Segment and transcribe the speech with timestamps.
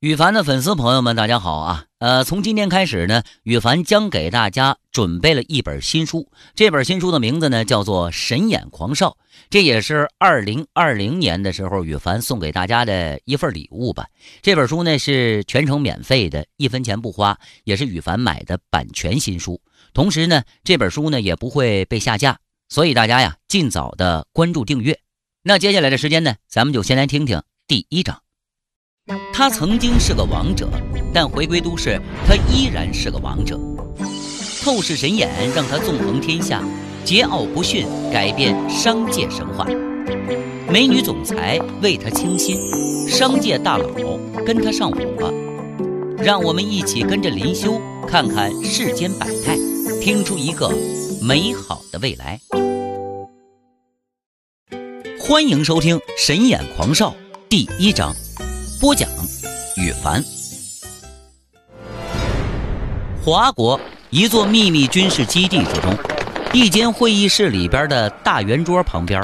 [0.00, 1.84] 羽凡的粉丝朋友们，大家好啊！
[1.98, 6.26] 呃，从今天开始呢，羽凡将给大家准备了一本新书。
[6.54, 9.10] 这本新书的名字呢，叫做《神眼狂少》，
[9.50, 14.06] 这也是二零二零年的时候羽凡送给大家的一份礼物吧。
[14.40, 19.60] 这本书呢是全程免费的，一分钱不花，也是羽凡买的版权新书。
[19.92, 22.38] 同时呢，这本书呢也不会被下架，
[22.70, 24.98] 所以大家呀，尽早的关注订阅。
[25.42, 28.22] 那接下来的时间呢，咱们就先来听听第一章。
[29.32, 30.68] 他曾经是个王者，
[31.12, 33.58] 但回归都市，他依然是个王者。
[34.62, 36.62] 透视神眼让他纵横天下，
[37.04, 39.66] 桀骜不驯改变商界神话。
[40.70, 42.58] 美女总裁为他倾心，
[43.08, 43.88] 商界大佬
[44.46, 45.00] 跟他上火。
[46.18, 49.56] 让我们一起跟着林修看看世间百态，
[50.02, 50.70] 听出一个
[51.22, 52.38] 美好的未来。
[55.18, 57.10] 欢迎收听《神眼狂少》
[57.48, 58.14] 第一章。
[58.80, 59.06] 播讲，
[59.76, 60.24] 羽凡。
[63.22, 63.78] 华国
[64.08, 65.94] 一座秘密军事基地之中，
[66.54, 69.22] 一间会议室里边的大圆桌旁边，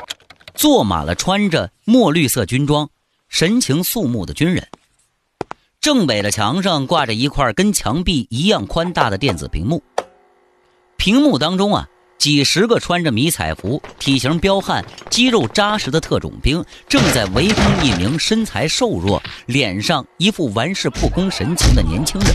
[0.55, 2.87] 坐满了穿着墨绿色军装、
[3.31, 4.69] 神情肃穆的军人。
[5.81, 9.83] 正北的墙上挂着一块跟墙壁一样宽大的电子屏幕，
[10.99, 11.89] 屏幕当中啊。
[12.19, 22.35] 几十个穿着迷彩服、体型彪悍、肌肉扎实的特种兵正在围攻一名身材瘦弱、脸上一副玩世不恭神情的年轻人。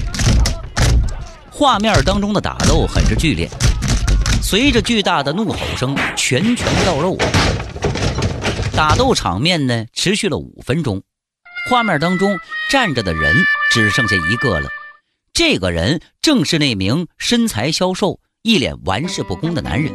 [1.49, 3.49] 画面当中的打斗很是剧烈，
[4.41, 7.17] 随着巨大的怒吼声，拳拳到肉。
[8.73, 11.03] 打斗场面呢，持续了五分钟。
[11.69, 13.35] 画面当中站着的人
[13.71, 14.69] 只剩下一个了，
[15.33, 18.20] 这个人正是那名身材消瘦。
[18.44, 19.94] 一脸玩世不恭的男人，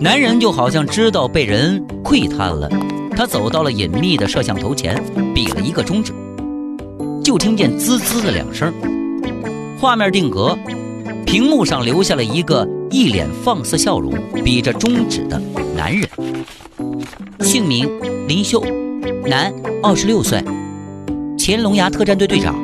[0.00, 2.70] 男人就好像知道被人窥探了，
[3.16, 5.02] 他走到了隐秘的摄像头前，
[5.34, 6.12] 比了一个中指，
[7.24, 8.72] 就听见滋滋的两声，
[9.80, 10.56] 画面定格，
[11.26, 15.42] 屏幕上留下了一个一脸放肆笑容、比着中指的
[15.74, 16.08] 男人，
[17.40, 17.90] 姓名
[18.28, 18.62] 林修，
[19.26, 20.40] 男，二十六岁，
[21.36, 22.54] 前龙牙特战队队长。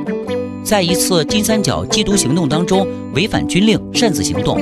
[0.65, 4.59] 在一次金三角缉毒行动当中，违反军令擅自行动，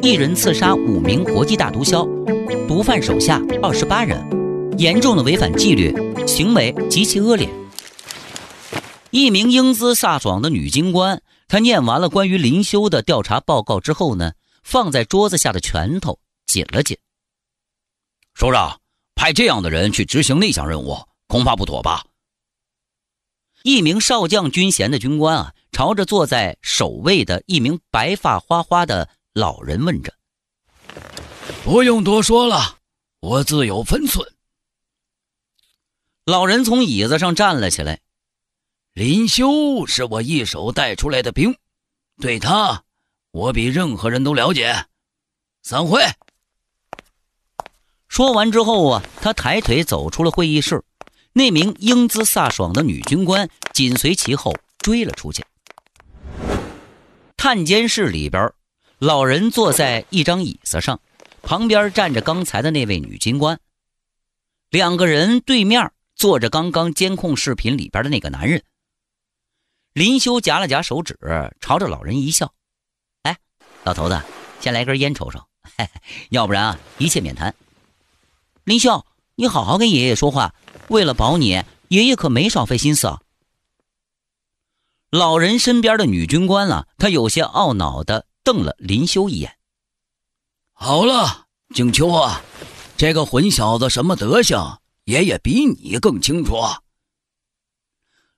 [0.00, 2.08] 一人刺杀五名国际大毒枭，
[2.68, 4.24] 毒贩手下二十八人，
[4.78, 5.92] 严重的违反纪律，
[6.24, 7.48] 行为极其恶劣。
[9.10, 14.30] 一名英姿飒爽的女军官，她念完了关于林修的调查报告之后呢，
[14.62, 16.96] 放在桌子下的拳头紧了紧。
[18.34, 18.78] 首长，
[19.16, 20.96] 派这样的人去执行那项任务，
[21.26, 22.04] 恐怕不妥吧？
[23.62, 30.14] 一名少将军衔的军官啊，朝着坐在首位的一名白发花花的老人问着
[31.62, 32.78] ：“不用多说了，
[33.20, 34.26] 我自有分寸。”
[36.24, 38.00] 老人从椅子上站了起来
[38.94, 41.54] ：“林修是我一手带出来的兵，
[42.20, 42.84] 对他，
[43.30, 44.86] 我比任何人都了解。”
[45.62, 46.02] 散会。
[48.08, 50.82] 说完之后啊，他抬腿走出了会议室。
[51.32, 55.44] 那名英姿飒爽的女军官紧随其后追了出去。
[57.36, 58.52] 探监室里边，
[58.98, 61.00] 老人坐在一张椅子上，
[61.42, 63.58] 旁边站着刚才的那位女军官。
[64.70, 68.62] 两个人对面坐着刚刚监控视频里边的那个男人。
[69.92, 71.18] 林修夹了夹手指，
[71.60, 72.52] 朝着老人一笑
[73.22, 73.38] ：“哎，
[73.84, 74.20] 老头子，
[74.60, 75.40] 先来根烟抽抽，
[76.28, 77.54] 要不然啊，一切免谈。”
[78.64, 79.04] 林修，
[79.34, 80.54] 你好好跟爷爷说话。
[80.90, 83.20] 为了保你，爷爷可没少费心思啊。
[85.08, 89.56] 老人身边的女军官啊，她有些懊恼的瞪了林修一眼。
[90.72, 91.46] 好了，
[91.76, 92.42] 景秋啊，
[92.96, 96.56] 这个混小子什么德行，爷爷比你更清楚。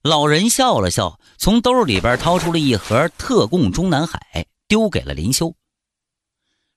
[0.02, 5.54] 老人笑了笑，从兜里边掏出了一盒特供中南海，丢给了林修。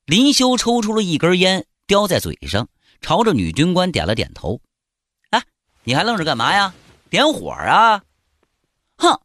[0.05, 2.69] 林修抽出了一根烟，叼在嘴上，
[3.01, 4.61] 朝着女军官点了点头。
[5.85, 6.73] 你还愣着干嘛呀？
[7.11, 8.01] 点火啊！
[8.97, 9.19] 哼！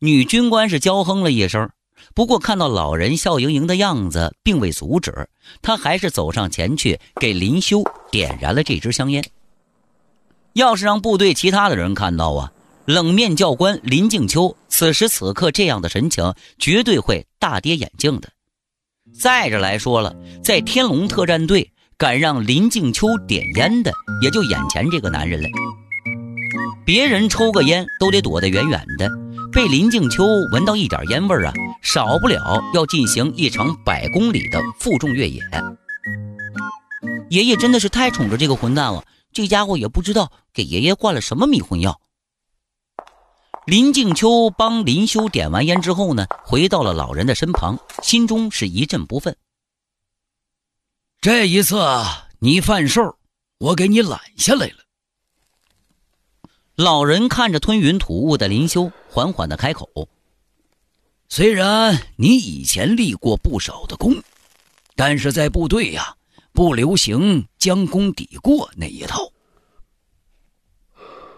[0.00, 1.70] 女军官是娇哼了一声，
[2.12, 5.28] 不过看到老人笑盈盈的样子，并未阻止，
[5.62, 9.24] 她还是走上前去给林修点燃了这支香烟。
[10.54, 12.52] 要是让部队其他的人看到啊，
[12.84, 18.28] 冷面教官林静秋此时此刻这样的神情，绝对会大跌眼镜的。
[19.14, 21.72] 再者来说了，在天龙特战队。
[21.98, 23.90] 敢让林静秋点烟的，
[24.20, 25.48] 也就眼前这个男人了。
[26.84, 29.10] 别人抽个烟都得躲得远远的，
[29.50, 30.22] 被林静秋
[30.52, 35.40] 闻到一点烟味啊，少不了要进行一场百公里的负重越野。
[37.30, 39.02] 爷爷真的是太宠着这个混蛋了，
[39.32, 41.98] 这家伙也不知道给爷爷灌了什么迷魂药。
[43.64, 49.34] 林静秋帮林修点完烟之后呢，回到了老人的身旁，心中是一阵不忿。
[51.26, 51.74] 这一次
[52.38, 53.16] 你犯事儿，
[53.58, 54.76] 我给你揽下来了。
[56.76, 60.08] 老人看着吞云吐雾的林修，缓缓的开口
[61.28, 64.22] ：“虽然你以前立过不少的功，
[64.94, 66.14] 但是在部队呀，
[66.52, 69.32] 不流行将功抵过那一套。”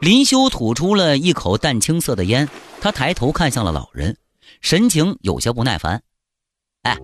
[0.03, 2.47] 林修吐出了一口淡青色的烟，
[2.83, 4.19] 他抬头看向了老人，
[4.61, 6.03] 神情有些不耐烦。
[6.85, 6.99] “哎，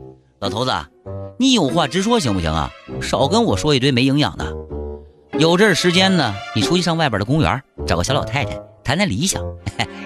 [0.44, 0.70] 老头子，
[1.38, 2.70] 你有话直说行不行啊？
[3.00, 4.52] 少跟我说一堆没营养的。
[5.38, 9.42] 有这时间呢，你出去上外边的公园，找个小老太太谈谈理想，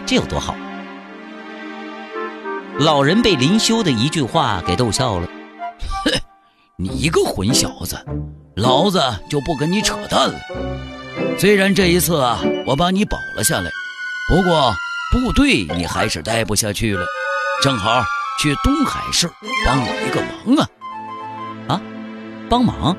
[0.06, 0.54] 这有多好？”
[2.78, 5.26] 老人被林修的一句话给逗笑了。
[6.06, 6.12] “哼，
[6.76, 7.98] 你一个混小子，
[8.54, 10.38] 老子就不跟你扯淡了。”
[11.36, 13.68] 虽然这一次啊，我把你保了下来，
[14.28, 14.72] 不过
[15.10, 17.04] 部队你还是待不下去了，
[17.60, 18.04] 正好
[18.38, 19.28] 去东海市
[19.66, 20.70] 帮我一个忙啊！
[21.74, 21.80] 啊，
[22.48, 22.96] 帮忙？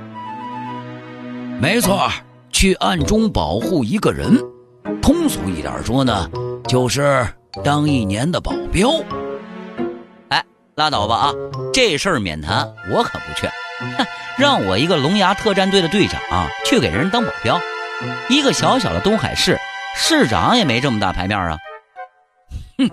[1.62, 2.10] 没错，
[2.52, 4.38] 去暗中保护一个人，
[5.02, 6.30] 通俗一点说呢，
[6.68, 7.26] 就是
[7.64, 8.90] 当一年的保镖。
[10.28, 10.44] 哎，
[10.76, 11.34] 拉倒吧啊，
[11.74, 13.48] 这事儿免谈，我可不去。
[14.38, 16.20] 让我一个龙牙特战队的队长
[16.66, 17.58] 去给人当保镖。
[18.28, 19.58] 一个小小的东海市
[19.96, 21.58] 市长也没这么大牌面啊！
[22.78, 22.90] 哼，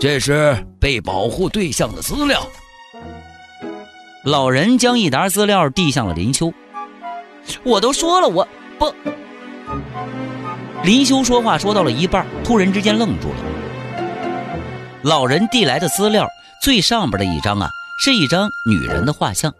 [0.00, 2.46] 这是被保护对象的资料。
[4.24, 6.52] 老人将一沓资料递向了林秋。
[7.64, 8.46] 我都说了，我
[8.78, 8.94] 不。
[10.84, 13.36] 林秋说话说到了一半，突然之间愣住了。
[15.02, 16.28] 老人递来的资料
[16.62, 17.68] 最上边的一张啊，
[17.98, 19.52] 是一张女人的画像。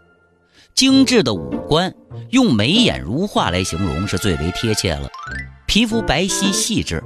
[0.73, 1.93] 精致的五官，
[2.29, 5.09] 用眉眼如画来形容是最为贴切了。
[5.65, 7.03] 皮肤白皙细致，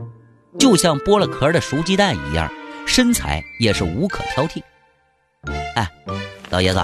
[0.60, 2.52] 就像剥了壳的熟鸡蛋一样，
[2.86, 4.62] 身材也是无可挑剔。
[5.76, 5.90] 哎，
[6.50, 6.80] 老爷子，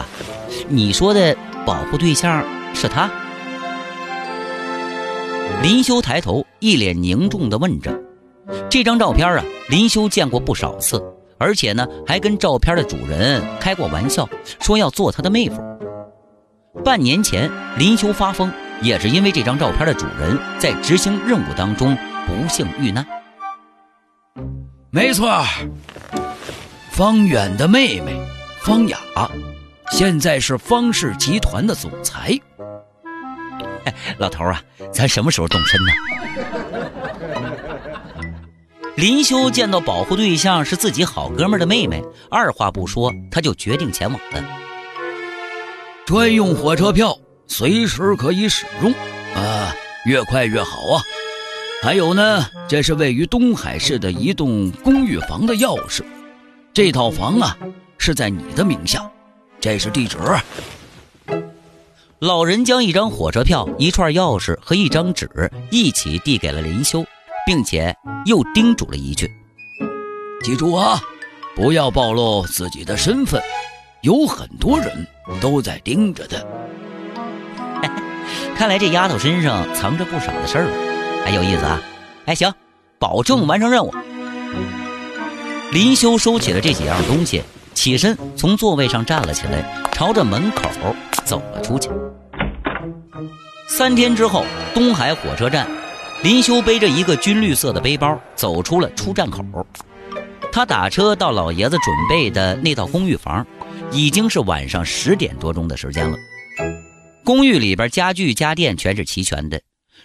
[0.67, 1.35] 你说的
[1.65, 2.43] 保护对象
[2.73, 3.09] 是他？
[5.61, 7.97] 林修抬头，一脸凝重地问着。
[8.69, 11.03] 这张照片啊，林修见过不少次，
[11.37, 14.27] 而且呢，还跟照片的主人开过玩笑，
[14.59, 15.61] 说要做他的妹夫。
[16.83, 21.95] 半年前，林修发疯，也是因为这张照片的主人在执行任务当中
[22.25, 23.05] 不幸遇难。
[24.91, 25.43] 没错，
[26.91, 28.19] 方远的妹妹
[28.61, 28.97] 方雅，
[29.91, 32.39] 现在是方氏集团的总裁。
[33.85, 35.91] 哎， 老头啊，咱什么时候动身呢？
[38.97, 44.43] 林修见到保护对象是自己好哥们的妹妹，二话不说，他就决定前往了。
[46.05, 47.15] 专用火车票
[47.45, 48.91] 随时可以使用，
[49.35, 49.71] 啊，
[50.05, 51.03] 越快越好啊！
[51.81, 56.03] 还有呢，这是位于东海市的一栋公寓房的钥匙，
[56.73, 57.57] 这套房啊
[57.97, 59.09] 是在你的名下，
[59.61, 60.17] 这是地址。
[62.19, 65.29] 老人将一张火车票、一串钥匙和一张纸
[65.71, 67.05] 一起递给了林修，
[67.45, 67.95] 并且
[68.25, 69.31] 又叮嘱了一句
[70.43, 71.01] ：“记住啊，
[71.55, 73.41] 不要暴露自己的身份。”
[74.03, 75.07] 有很多人
[75.41, 76.37] 都在盯着他，
[78.55, 80.67] 看来这丫头身上藏着不少的事儿，
[81.23, 81.81] 还有意思啊！
[82.25, 82.53] 哎，行，
[82.97, 83.93] 保证完成任务。
[85.71, 90.63] 林修收起了这几样东西，起身从座位上站了起来，朝着门口
[91.25, 91.89] 走了出去。
[93.67, 95.67] 三天之后，东海火车站，
[96.23, 99.43] 林修背着一个军绿色的背包走出了出站口，
[100.51, 103.45] 他打车到老爷子准备的那套公寓房。
[103.91, 106.15] 已经是晚上十点多钟的时间了，
[107.25, 109.59] 公寓里边家具家电全是齐全的。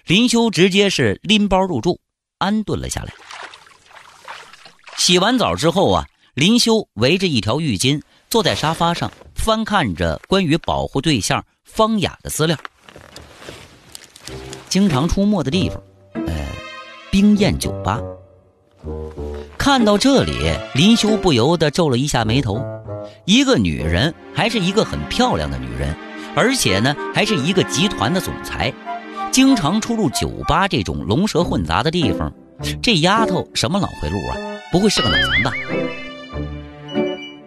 [0.06, 1.98] 林修直接是拎包入住，
[2.36, 3.14] 安顿了下来。
[4.98, 12.54] 洗完澡之后啊，林修围着一条浴巾坐在沙发上，翻看着关于保护对象方雅的资料。
[14.68, 15.82] 经常出没的地方，
[16.26, 16.46] 呃，
[17.10, 17.98] 冰燕酒吧。
[19.56, 22.62] 看到这里，林修不由得皱了一下眉头。
[23.24, 25.96] 一个女人，还是一个很漂亮的女人，
[26.36, 28.70] 而且呢，还是一个集团的总裁，
[29.34, 32.32] 经常出入酒吧这种龙蛇混杂的地方。
[32.80, 34.36] 这丫头什么脑回路啊？
[34.70, 35.52] 不会是个脑残吧？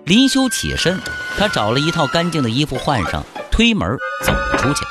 [0.04, 1.00] 林修起身，
[1.38, 4.82] 他找了一套干净的衣服换上，推门走了出去。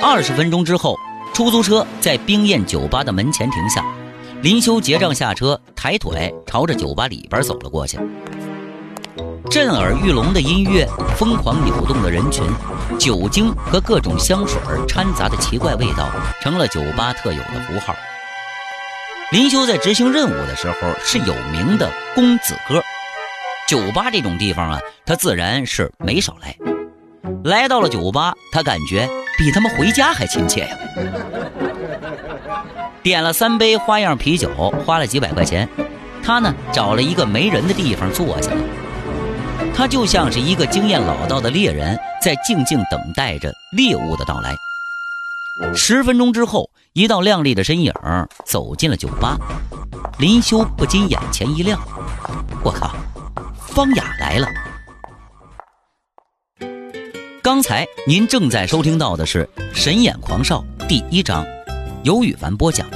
[0.00, 0.96] 二十分钟之后，
[1.32, 3.84] 出租车在冰燕酒吧的门前停下，
[4.42, 7.98] 林修结账下车，抬腿朝着酒吧里边走了过去。
[9.50, 12.42] 震耳欲聋的音乐，疯狂扭动的人群，
[12.98, 14.58] 酒精和各种香水
[14.88, 16.08] 掺杂的奇怪味道，
[16.40, 17.94] 成了酒吧特有的符号。
[19.32, 22.82] 林修在执行任务的时候是有名的公子哥，
[23.68, 26.56] 酒吧这种地方啊，他自然是没少来。
[27.44, 30.76] 来到了酒吧，他感觉比他们回家还亲切呀。
[33.02, 34.48] 点了三杯花样啤酒，
[34.86, 35.68] 花了几百块钱，
[36.22, 38.56] 他呢找了一个没人的地方坐下了。
[39.74, 44.56] 他就像是一个经验老道的猎人，在静静等待着猎物的到来。
[45.74, 47.92] 十分钟之后，一道亮丽的身影
[48.44, 49.36] 走进了酒吧，
[50.18, 51.80] 林修不禁眼前一亮
[52.64, 52.94] ：“我靠，
[53.68, 54.48] 方雅来了！”
[57.42, 61.44] 刚才您正在收听到的是《神眼狂少》第一章，
[62.04, 62.88] 由羽凡播讲，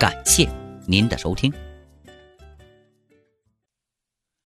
[0.00, 0.48] 感谢
[0.86, 1.52] 您的收听。